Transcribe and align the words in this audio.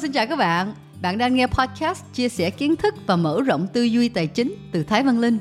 xin 0.00 0.12
chào 0.12 0.26
các 0.26 0.36
bạn. 0.36 0.74
Bạn 1.02 1.18
đang 1.18 1.34
nghe 1.34 1.46
podcast 1.46 2.04
chia 2.14 2.28
sẻ 2.28 2.50
kiến 2.50 2.76
thức 2.76 2.94
và 3.06 3.16
mở 3.16 3.42
rộng 3.42 3.66
tư 3.72 3.82
duy 3.82 4.08
tài 4.08 4.26
chính 4.26 4.54
từ 4.72 4.82
Thái 4.82 5.02
Văn 5.02 5.18
Linh. 5.18 5.38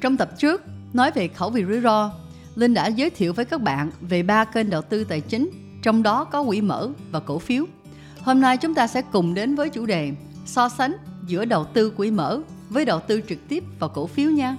Trong 0.00 0.16
tập 0.16 0.38
trước, 0.38 0.62
nói 0.92 1.10
về 1.10 1.28
khẩu 1.28 1.50
vị 1.50 1.64
rủi 1.68 1.80
ro, 1.80 2.12
Linh 2.54 2.74
đã 2.74 2.86
giới 2.86 3.10
thiệu 3.10 3.32
với 3.32 3.44
các 3.44 3.62
bạn 3.62 3.90
về 4.00 4.22
ba 4.22 4.44
kênh 4.44 4.70
đầu 4.70 4.82
tư 4.82 5.04
tài 5.04 5.20
chính, 5.20 5.50
trong 5.82 6.02
đó 6.02 6.24
có 6.24 6.44
quỹ 6.44 6.60
mở 6.60 6.90
và 7.10 7.20
cổ 7.20 7.38
phiếu. 7.38 7.64
Hôm 8.22 8.40
nay 8.40 8.56
chúng 8.56 8.74
ta 8.74 8.86
sẽ 8.86 9.02
cùng 9.02 9.34
đến 9.34 9.54
với 9.54 9.70
chủ 9.70 9.86
đề 9.86 10.12
so 10.46 10.68
sánh 10.68 10.92
giữa 11.26 11.44
đầu 11.44 11.64
tư 11.64 11.90
quỹ 11.90 12.10
mở 12.10 12.40
với 12.70 12.84
đầu 12.84 13.00
tư 13.00 13.20
trực 13.28 13.48
tiếp 13.48 13.64
vào 13.78 13.90
cổ 13.90 14.06
phiếu 14.06 14.30
nha. 14.30 14.56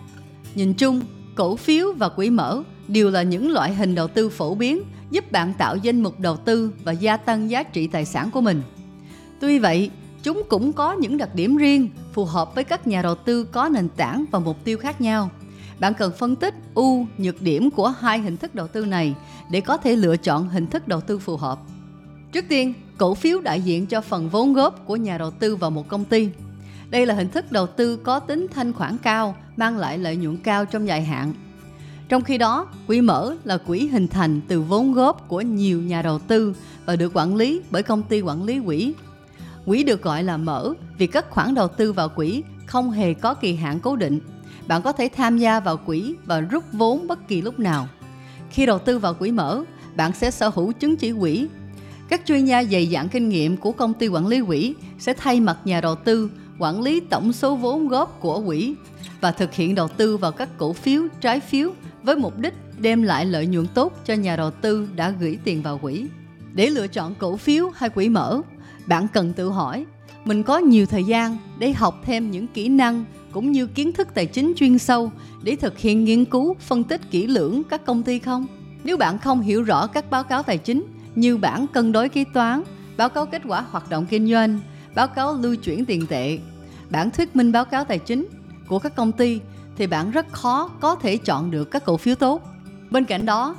Nhìn 0.56 0.74
chung, 0.74 1.02
cổ 1.36 1.56
phiếu 1.56 1.94
và 1.94 2.10
quỹ 2.10 2.30
mở 2.30 2.64
đều 2.88 3.12
là 3.12 3.24
những 3.24 3.52
loại 3.52 3.76
hình 3.76 3.96
đầu 3.96 4.08
tư 4.08 4.30
phổ 4.30 4.56
biến 4.56 4.84
giúp 5.12 5.32
bạn 5.32 5.54
tạo 5.58 5.76
danh 5.76 6.04
mục 6.04 6.20
đầu 6.20 6.38
tư 6.38 6.74
và 6.84 6.92
gia 6.92 7.18
tăng 7.18 7.50
giá 7.50 7.64
trị 7.64 7.88
tài 7.88 8.06
sản 8.06 8.32
của 8.32 8.42
mình. 8.42 8.62
Tuy 9.40 9.60
vậy, 9.60 9.92
chúng 10.24 10.44
cũng 10.50 10.74
có 10.74 10.94
những 10.94 11.18
đặc 11.18 11.36
điểm 11.36 11.58
riêng 11.58 11.90
phù 12.14 12.26
hợp 12.26 12.56
với 12.56 12.64
các 12.64 12.88
nhà 12.88 13.02
đầu 13.02 13.16
tư 13.16 13.44
có 13.44 13.70
nền 13.70 13.90
tảng 13.90 14.26
và 14.32 14.40
mục 14.40 14.58
tiêu 14.64 14.78
khác 14.78 15.02
nhau. 15.02 15.30
Bạn 15.80 15.94
cần 15.94 16.12
phân 16.18 16.36
tích 16.36 16.54
ưu, 16.76 17.06
nhược 17.18 17.42
điểm 17.42 17.72
của 17.72 17.88
hai 17.88 18.20
hình 18.20 18.38
thức 18.38 18.56
đầu 18.56 18.68
tư 18.68 18.86
này 18.86 19.16
để 19.52 19.62
có 19.62 19.78
thể 19.78 19.96
lựa 19.96 20.18
chọn 20.18 20.50
hình 20.50 20.68
thức 20.68 20.88
đầu 20.88 21.02
tư 21.02 21.20
phù 21.20 21.38
hợp. 21.38 21.60
Trước 22.32 22.46
tiên, 22.50 22.74
cổ 22.98 23.14
phiếu 23.14 23.42
đại 23.42 23.62
diện 23.62 23.86
cho 23.86 24.02
phần 24.02 24.30
vốn 24.30 24.54
góp 24.54 24.86
của 24.86 24.96
nhà 24.96 25.18
đầu 25.18 25.32
tư 25.32 25.56
vào 25.56 25.72
một 25.72 25.88
công 25.88 26.06
ty. 26.06 26.30
Đây 26.90 27.06
là 27.06 27.14
hình 27.14 27.30
thức 27.30 27.52
đầu 27.52 27.68
tư 27.68 27.98
có 27.98 28.20
tính 28.20 28.48
thanh 28.54 28.74
khoản 28.74 28.98
cao, 28.98 29.36
mang 29.58 29.78
lại 29.78 29.98
lợi 29.98 30.16
nhuận 30.16 30.38
cao 30.38 30.66
trong 30.66 30.88
dài 30.88 31.04
hạn. 31.04 31.34
Trong 32.10 32.24
khi 32.24 32.38
đó, 32.38 32.68
quỹ 32.88 33.02
mở 33.02 33.36
là 33.44 33.58
quỹ 33.58 33.88
hình 33.88 34.08
thành 34.08 34.42
từ 34.48 34.62
vốn 34.62 34.94
góp 34.94 35.28
của 35.28 35.42
nhiều 35.42 35.82
nhà 35.82 36.02
đầu 36.02 36.20
tư 36.20 36.56
và 36.86 36.96
được 36.96 37.12
quản 37.14 37.36
lý 37.36 37.62
bởi 37.72 37.84
công 37.84 38.04
ty 38.04 38.22
quản 38.22 38.44
lý 38.44 38.60
quỹ. 38.66 38.94
Quỹ 39.70 39.84
được 39.84 40.02
gọi 40.02 40.24
là 40.24 40.38
mở 40.38 40.74
vì 40.98 41.08
các 41.08 41.30
khoản 41.30 41.56
đầu 41.56 41.68
tư 41.68 41.94
vào 41.94 42.10
quỹ 42.10 42.44
không 42.66 42.92
hề 42.92 43.14
có 43.14 43.34
kỳ 43.34 43.56
hạn 43.56 43.80
cố 43.80 43.96
định. 43.96 44.20
Bạn 44.68 44.82
có 44.82 44.92
thể 44.92 45.10
tham 45.16 45.38
gia 45.38 45.60
vào 45.60 45.78
quỹ 45.78 46.16
và 46.26 46.40
rút 46.40 46.64
vốn 46.72 47.08
bất 47.08 47.28
kỳ 47.28 47.42
lúc 47.42 47.60
nào. 47.60 47.88
Khi 48.50 48.66
đầu 48.66 48.80
tư 48.80 49.00
vào 49.00 49.14
quỹ 49.14 49.32
mở, 49.32 49.64
bạn 49.96 50.12
sẽ 50.14 50.32
sở 50.32 50.50
hữu 50.50 50.72
chứng 50.72 50.96
chỉ 50.96 51.14
quỹ. 51.20 51.48
Các 52.10 52.22
chuyên 52.26 52.46
gia 52.46 52.64
dày 52.64 52.88
dặn 52.88 53.10
kinh 53.10 53.30
nghiệm 53.30 53.58
của 53.58 53.72
công 53.72 53.94
ty 53.94 54.08
quản 54.08 54.28
lý 54.28 54.42
quỹ 54.48 54.76
sẽ 55.00 55.14
thay 55.14 55.40
mặt 55.40 55.58
nhà 55.66 55.82
đầu 55.82 55.96
tư 55.96 56.30
quản 56.60 56.82
lý 56.82 57.00
tổng 57.00 57.34
số 57.34 57.56
vốn 57.56 57.88
góp 57.88 58.20
của 58.20 58.42
quỹ 58.46 58.76
và 59.22 59.32
thực 59.32 59.54
hiện 59.54 59.76
đầu 59.76 59.88
tư 59.88 60.18
vào 60.18 60.32
các 60.32 60.50
cổ 60.58 60.74
phiếu, 60.74 61.04
trái 61.22 61.40
phiếu 61.40 61.72
với 62.04 62.16
mục 62.16 62.38
đích 62.38 62.54
đem 62.78 63.04
lại 63.04 63.26
lợi 63.26 63.48
nhuận 63.48 63.68
tốt 63.68 63.94
cho 64.06 64.14
nhà 64.14 64.36
đầu 64.36 64.52
tư 64.52 64.88
đã 64.96 65.10
gửi 65.10 65.38
tiền 65.44 65.62
vào 65.62 65.78
quỹ. 65.78 66.06
Để 66.54 66.70
lựa 66.70 66.88
chọn 66.88 67.16
cổ 67.16 67.38
phiếu 67.38 67.70
hay 67.76 67.90
quỹ 67.90 68.10
mở, 68.10 68.42
bạn 68.90 69.08
cần 69.14 69.34
tự 69.34 69.50
hỏi 69.50 69.86
mình 70.26 70.44
có 70.44 70.58
nhiều 70.58 70.86
thời 70.86 71.04
gian 71.04 71.38
để 71.60 71.74
học 71.74 72.02
thêm 72.06 72.32
những 72.32 72.48
kỹ 72.48 72.70
năng 72.70 73.06
cũng 73.32 73.52
như 73.52 73.68
kiến 73.68 73.92
thức 73.92 74.08
tài 74.14 74.26
chính 74.26 74.54
chuyên 74.56 74.78
sâu 74.78 75.12
để 75.44 75.56
thực 75.56 75.78
hiện 75.78 76.04
nghiên 76.04 76.26
cứu, 76.26 76.56
phân 76.60 76.84
tích 76.84 77.02
kỹ 77.12 77.28
lưỡng 77.28 77.62
các 77.70 77.86
công 77.86 78.04
ty 78.04 78.20
không? 78.20 78.46
Nếu 78.84 78.98
bạn 78.98 79.20
không 79.20 79.42
hiểu 79.42 79.64
rõ 79.64 79.88
các 79.88 80.10
báo 80.10 80.24
cáo 80.24 80.44
tài 80.44 80.58
chính 80.58 80.84
như 81.16 81.38
bản 81.38 81.66
cân 81.68 81.92
đối 81.92 82.10
kế 82.10 82.24
toán, 82.34 82.62
báo 82.98 83.10
cáo 83.10 83.26
kết 83.26 83.42
quả 83.48 83.66
hoạt 83.72 83.90
động 83.90 84.06
kinh 84.10 84.32
doanh, 84.32 84.60
báo 84.96 85.08
cáo 85.08 85.34
lưu 85.34 85.56
chuyển 85.56 85.86
tiền 85.86 86.08
tệ, 86.08 86.40
bản 86.90 87.12
thuyết 87.12 87.36
minh 87.36 87.52
báo 87.52 87.66
cáo 87.66 87.86
tài 87.86 88.00
chính 88.00 88.28
của 88.68 88.80
các 88.80 88.96
công 88.96 89.12
ty 89.12 89.40
thì 89.78 89.88
bạn 89.88 90.12
rất 90.12 90.32
khó 90.32 90.68
có 90.80 90.96
thể 90.96 91.18
chọn 91.18 91.52
được 91.52 91.72
các 91.72 91.86
cổ 91.86 91.98
phiếu 91.98 92.16
tốt. 92.16 92.42
Bên 92.92 93.06
cạnh 93.06 93.26
đó, 93.26 93.56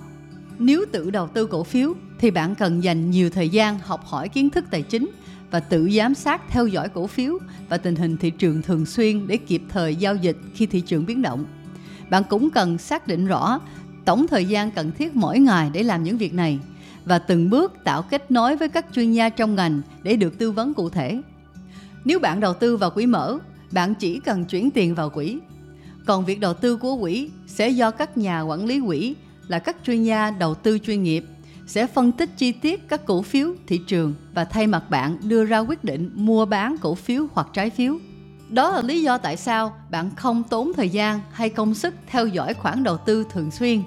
nếu 0.58 0.84
tự 0.92 1.10
đầu 1.10 1.26
tư 1.26 1.46
cổ 1.46 1.64
phiếu 1.64 1.94
thì 2.20 2.30
bạn 2.30 2.54
cần 2.54 2.84
dành 2.84 3.10
nhiều 3.10 3.30
thời 3.30 3.48
gian 3.48 3.78
học 3.78 4.04
hỏi 4.04 4.28
kiến 4.28 4.50
thức 4.50 4.64
tài 4.70 4.82
chính 4.82 5.10
và 5.50 5.60
tự 5.60 5.90
giám 5.90 6.14
sát 6.14 6.42
theo 6.48 6.66
dõi 6.66 6.88
cổ 6.88 7.06
phiếu 7.06 7.38
và 7.68 7.76
tình 7.78 7.96
hình 7.96 8.16
thị 8.16 8.30
trường 8.30 8.62
thường 8.62 8.86
xuyên 8.86 9.26
để 9.26 9.36
kịp 9.36 9.62
thời 9.68 9.96
giao 9.96 10.16
dịch 10.16 10.36
khi 10.54 10.66
thị 10.66 10.80
trường 10.80 11.06
biến 11.06 11.22
động. 11.22 11.44
Bạn 12.10 12.22
cũng 12.30 12.50
cần 12.50 12.78
xác 12.78 13.06
định 13.06 13.26
rõ 13.26 13.60
tổng 14.04 14.26
thời 14.26 14.44
gian 14.44 14.70
cần 14.70 14.92
thiết 14.98 15.16
mỗi 15.16 15.38
ngày 15.38 15.70
để 15.72 15.82
làm 15.82 16.04
những 16.04 16.18
việc 16.18 16.34
này 16.34 16.58
và 17.04 17.18
từng 17.18 17.50
bước 17.50 17.72
tạo 17.84 18.02
kết 18.02 18.30
nối 18.30 18.56
với 18.56 18.68
các 18.68 18.86
chuyên 18.92 19.12
gia 19.12 19.28
trong 19.28 19.54
ngành 19.54 19.82
để 20.02 20.16
được 20.16 20.38
tư 20.38 20.50
vấn 20.50 20.74
cụ 20.74 20.88
thể. 20.88 21.22
Nếu 22.04 22.18
bạn 22.18 22.40
đầu 22.40 22.54
tư 22.54 22.76
vào 22.76 22.90
quỹ 22.90 23.06
mở, 23.06 23.38
bạn 23.72 23.94
chỉ 23.94 24.20
cần 24.20 24.44
chuyển 24.44 24.70
tiền 24.70 24.94
vào 24.94 25.10
quỹ. 25.10 25.38
Còn 26.06 26.24
việc 26.24 26.40
đầu 26.40 26.54
tư 26.54 26.76
của 26.76 26.96
quỹ 26.96 27.30
sẽ 27.46 27.68
do 27.68 27.90
các 27.90 28.18
nhà 28.18 28.40
quản 28.40 28.64
lý 28.64 28.80
quỹ 28.86 29.14
là 29.48 29.58
các 29.58 29.76
chuyên 29.86 30.04
gia 30.04 30.30
đầu 30.30 30.54
tư 30.54 30.78
chuyên 30.78 31.02
nghiệp 31.02 31.24
sẽ 31.70 31.86
phân 31.86 32.12
tích 32.12 32.30
chi 32.36 32.52
tiết 32.52 32.88
các 32.88 33.06
cổ 33.06 33.22
phiếu 33.22 33.54
thị 33.66 33.80
trường 33.86 34.14
và 34.34 34.44
thay 34.44 34.66
mặt 34.66 34.90
bạn 34.90 35.16
đưa 35.22 35.44
ra 35.44 35.58
quyết 35.58 35.84
định 35.84 36.10
mua 36.14 36.46
bán 36.46 36.76
cổ 36.80 36.94
phiếu 36.94 37.26
hoặc 37.32 37.46
trái 37.52 37.70
phiếu. 37.70 37.98
Đó 38.48 38.70
là 38.70 38.82
lý 38.82 39.02
do 39.02 39.18
tại 39.18 39.36
sao 39.36 39.74
bạn 39.90 40.10
không 40.16 40.42
tốn 40.42 40.72
thời 40.76 40.88
gian 40.88 41.20
hay 41.32 41.48
công 41.48 41.74
sức 41.74 41.94
theo 42.06 42.26
dõi 42.26 42.54
khoản 42.54 42.82
đầu 42.82 42.96
tư 42.96 43.24
thường 43.30 43.50
xuyên. 43.50 43.82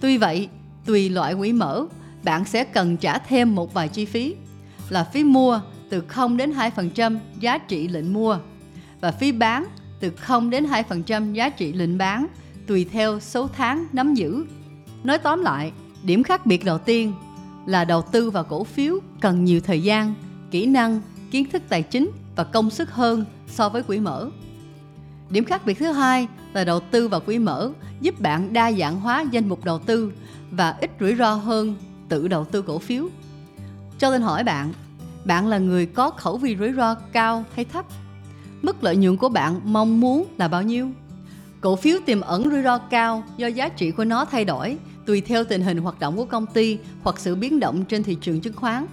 Tuy 0.00 0.18
vậy, 0.18 0.48
tùy 0.86 1.08
loại 1.08 1.34
quỹ 1.34 1.52
mở, 1.52 1.86
bạn 2.24 2.44
sẽ 2.44 2.64
cần 2.64 2.96
trả 2.96 3.18
thêm 3.18 3.54
một 3.54 3.74
vài 3.74 3.88
chi 3.88 4.04
phí 4.04 4.34
là 4.88 5.04
phí 5.04 5.24
mua 5.24 5.60
từ 5.90 6.00
0 6.08 6.36
đến 6.36 6.52
2% 6.52 7.18
giá 7.40 7.58
trị 7.58 7.88
lệnh 7.88 8.12
mua 8.12 8.38
và 9.00 9.10
phí 9.10 9.32
bán 9.32 9.66
từ 10.00 10.10
0 10.10 10.50
đến 10.50 10.66
2% 10.66 11.32
giá 11.32 11.48
trị 11.48 11.72
lệnh 11.72 11.98
bán 11.98 12.26
tùy 12.66 12.86
theo 12.92 13.20
số 13.20 13.48
tháng 13.56 13.86
nắm 13.92 14.14
giữ. 14.14 14.46
Nói 15.04 15.18
tóm 15.18 15.42
lại, 15.42 15.72
điểm 16.04 16.22
khác 16.22 16.46
biệt 16.46 16.64
đầu 16.64 16.78
tiên 16.78 17.12
là 17.66 17.84
đầu 17.84 18.02
tư 18.02 18.30
vào 18.30 18.44
cổ 18.44 18.64
phiếu 18.64 18.98
cần 19.20 19.44
nhiều 19.44 19.60
thời 19.60 19.82
gian, 19.82 20.14
kỹ 20.50 20.66
năng, 20.66 21.00
kiến 21.30 21.50
thức 21.50 21.62
tài 21.68 21.82
chính 21.82 22.10
và 22.36 22.44
công 22.44 22.70
sức 22.70 22.90
hơn 22.90 23.24
so 23.48 23.68
với 23.68 23.82
quỹ 23.82 24.00
mở. 24.00 24.30
Điểm 25.30 25.44
khác 25.44 25.66
biệt 25.66 25.78
thứ 25.78 25.92
hai 25.92 26.28
là 26.52 26.64
đầu 26.64 26.80
tư 26.80 27.08
vào 27.08 27.20
quỹ 27.20 27.38
mở 27.38 27.70
giúp 28.00 28.20
bạn 28.20 28.52
đa 28.52 28.72
dạng 28.72 29.00
hóa 29.00 29.24
danh 29.30 29.48
mục 29.48 29.64
đầu 29.64 29.78
tư 29.78 30.12
và 30.50 30.76
ít 30.80 30.90
rủi 31.00 31.14
ro 31.16 31.34
hơn 31.34 31.76
tự 32.08 32.28
đầu 32.28 32.44
tư 32.44 32.62
cổ 32.62 32.78
phiếu. 32.78 33.08
Cho 33.98 34.10
nên 34.10 34.22
hỏi 34.22 34.44
bạn, 34.44 34.72
bạn 35.24 35.46
là 35.46 35.58
người 35.58 35.86
có 35.86 36.10
khẩu 36.10 36.36
vị 36.36 36.56
rủi 36.58 36.72
ro 36.72 36.94
cao 36.94 37.44
hay 37.54 37.64
thấp? 37.64 37.84
Mức 38.62 38.84
lợi 38.84 38.96
nhuận 38.96 39.16
của 39.16 39.28
bạn 39.28 39.60
mong 39.64 40.00
muốn 40.00 40.26
là 40.38 40.48
bao 40.48 40.62
nhiêu? 40.62 40.90
Cổ 41.60 41.76
phiếu 41.76 41.98
tiềm 42.06 42.20
ẩn 42.20 42.50
rủi 42.50 42.62
ro 42.62 42.78
cao 42.78 43.24
do 43.36 43.46
giá 43.46 43.68
trị 43.68 43.90
của 43.90 44.04
nó 44.04 44.24
thay 44.24 44.44
đổi 44.44 44.78
tùy 45.06 45.20
theo 45.20 45.44
tình 45.44 45.62
hình 45.62 45.78
hoạt 45.78 46.00
động 46.00 46.16
của 46.16 46.24
công 46.24 46.46
ty 46.46 46.78
hoặc 47.02 47.20
sự 47.20 47.34
biến 47.34 47.60
động 47.60 47.84
trên 47.84 48.02
thị 48.02 48.16
trường 48.20 48.40
chứng 48.40 48.56
khoán. 48.56 48.86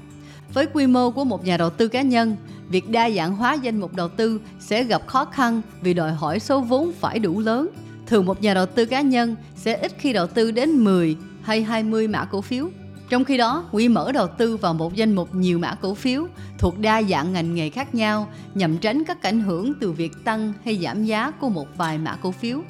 Với 0.53 0.65
quy 0.73 0.87
mô 0.87 1.11
của 1.11 1.23
một 1.23 1.45
nhà 1.45 1.57
đầu 1.57 1.69
tư 1.69 1.87
cá 1.87 2.01
nhân, 2.01 2.35
việc 2.69 2.89
đa 2.89 3.09
dạng 3.09 3.35
hóa 3.35 3.53
danh 3.53 3.79
mục 3.79 3.95
đầu 3.95 4.09
tư 4.09 4.41
sẽ 4.59 4.83
gặp 4.83 5.07
khó 5.07 5.25
khăn 5.25 5.61
vì 5.81 5.93
đòi 5.93 6.13
hỏi 6.13 6.39
số 6.39 6.61
vốn 6.61 6.91
phải 6.99 7.19
đủ 7.19 7.39
lớn. 7.39 7.69
Thường 8.07 8.25
một 8.25 8.41
nhà 8.41 8.53
đầu 8.53 8.65
tư 8.65 8.85
cá 8.85 9.01
nhân 9.01 9.35
sẽ 9.55 9.73
ít 9.75 9.91
khi 9.97 10.13
đầu 10.13 10.27
tư 10.27 10.51
đến 10.51 10.69
10 10.69 11.15
hay 11.41 11.63
20 11.63 12.07
mã 12.07 12.25
cổ 12.25 12.41
phiếu. 12.41 12.69
Trong 13.09 13.23
khi 13.23 13.37
đó, 13.37 13.65
quỹ 13.71 13.87
mở 13.87 14.11
đầu 14.11 14.27
tư 14.27 14.57
vào 14.57 14.73
một 14.73 14.95
danh 14.95 15.15
mục 15.15 15.35
nhiều 15.35 15.59
mã 15.59 15.75
cổ 15.75 15.93
phiếu 15.93 16.27
thuộc 16.57 16.79
đa 16.79 17.03
dạng 17.03 17.33
ngành 17.33 17.55
nghề 17.55 17.69
khác 17.69 17.95
nhau 17.95 18.27
nhằm 18.53 18.77
tránh 18.77 19.03
các 19.03 19.23
ảnh 19.23 19.39
hưởng 19.39 19.73
từ 19.79 19.91
việc 19.91 20.11
tăng 20.23 20.53
hay 20.65 20.77
giảm 20.83 21.05
giá 21.05 21.31
của 21.31 21.49
một 21.49 21.67
vài 21.77 21.97
mã 21.97 22.15
cổ 22.15 22.31
phiếu. 22.31 22.61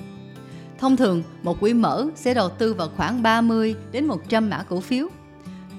Thông 0.81 0.97
thường, 0.97 1.23
một 1.43 1.59
quỹ 1.59 1.73
mở 1.73 2.07
sẽ 2.15 2.33
đầu 2.33 2.49
tư 2.49 2.73
vào 2.73 2.89
khoảng 2.97 3.23
30 3.23 3.75
đến 3.91 4.05
100 4.05 4.49
mã 4.49 4.63
cổ 4.69 4.79
phiếu. 4.79 5.07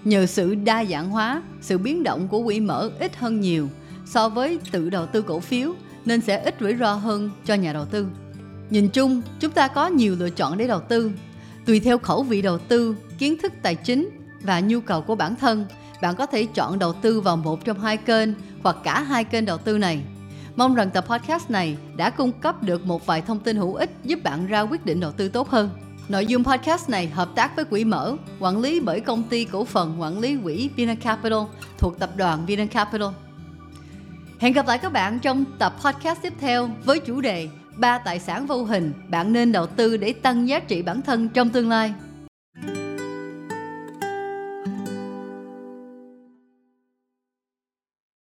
Nhờ 0.05 0.27
sự 0.27 0.55
đa 0.55 0.85
dạng 0.85 1.11
hóa, 1.11 1.43
sự 1.61 1.79
biến 1.79 2.03
động 2.03 2.29
của 2.29 2.43
quỹ 2.43 2.61
mở 2.61 2.91
ít 2.99 3.17
hơn 3.17 3.41
nhiều 3.41 3.69
so 4.07 4.29
với 4.29 4.59
tự 4.71 4.91
đầu 4.91 5.07
tư 5.07 5.23
cổ 5.23 5.41
phiếu 5.41 5.73
nên 6.05 6.21
sẽ 6.21 6.43
ít 6.45 6.55
rủi 6.61 6.77
ro 6.77 6.95
hơn 6.95 7.31
cho 7.45 7.55
nhà 7.55 7.73
đầu 7.73 7.85
tư. 7.85 8.07
Nhìn 8.71 8.89
chung, 8.89 9.23
chúng 9.41 9.51
ta 9.51 9.69
có 9.69 9.87
nhiều 9.87 10.17
lựa 10.19 10.31
chọn 10.31 10.59
để 10.59 10.67
đầu 10.67 10.81
tư. 10.81 11.11
Tùy 11.67 11.81
theo 11.81 11.99
khẩu 11.99 12.23
vị 12.23 12.43
đầu 12.43 12.59
tư, 12.59 12.97
kiến 13.19 13.37
thức 13.43 13.53
tài 13.63 13.75
chính 13.75 14.11
và 14.43 14.61
nhu 14.61 14.81
cầu 14.81 15.03
của 15.03 15.15
bản 15.15 15.37
thân, 15.37 15.67
bạn 16.03 16.15
có 16.17 16.27
thể 16.27 16.47
chọn 16.55 16.79
đầu 16.79 16.93
tư 16.93 17.21
vào 17.21 17.37
một 17.37 17.65
trong 17.65 17.81
hai 17.81 17.97
kênh 17.97 18.29
hoặc 18.63 18.77
cả 18.85 19.01
hai 19.03 19.25
kênh 19.25 19.45
đầu 19.45 19.59
tư 19.59 19.79
này. 19.79 20.03
Mong 20.57 20.75
rằng 20.75 20.91
tập 20.91 21.05
podcast 21.09 21.51
này 21.51 21.77
đã 21.97 22.11
cung 22.11 22.33
cấp 22.33 22.63
được 22.63 22.87
một 22.87 23.07
vài 23.07 23.21
thông 23.21 23.41
tin 23.41 23.57
hữu 23.57 23.75
ích 23.75 23.91
giúp 24.05 24.19
bạn 24.23 24.47
ra 24.47 24.61
quyết 24.61 24.87
định 24.87 25.01
đầu 25.01 25.13
tư 25.13 25.29
tốt 25.29 25.49
hơn. 25.49 25.71
Nội 26.09 26.27
dung 26.27 26.45
podcast 26.45 26.89
này 26.89 27.07
hợp 27.07 27.29
tác 27.35 27.57
với 27.57 27.65
Quỹ 27.65 27.85
Mở, 27.85 28.17
quản 28.41 28.61
lý 28.61 28.81
bởi 28.81 29.01
công 29.01 29.23
ty 29.23 29.45
cổ 29.45 29.65
phần 29.65 30.01
quản 30.01 30.19
lý 30.19 30.37
quỹ 30.43 30.71
Vinacapital 30.77 31.39
thuộc 31.79 31.99
tập 31.99 32.11
đoàn 32.17 32.47
Vinacapital. 32.47 33.09
Hẹn 34.39 34.53
gặp 34.53 34.67
lại 34.67 34.79
các 34.79 34.93
bạn 34.93 35.19
trong 35.19 35.45
tập 35.59 35.75
podcast 35.85 36.23
tiếp 36.23 36.33
theo 36.41 36.71
với 36.85 37.01
chủ 37.01 37.21
đề 37.21 37.49
ba 37.77 37.99
tài 37.99 38.19
sản 38.19 38.47
vô 38.47 38.65
hình 38.65 38.93
bạn 39.09 39.33
nên 39.33 39.53
đầu 39.53 39.67
tư 39.67 39.97
để 39.97 40.13
tăng 40.13 40.49
giá 40.49 40.61
trị 40.61 40.83
bản 40.83 41.03
thân 41.03 41.29
trong 41.29 41.51
tương 41.51 41.69
lai. 41.69 41.95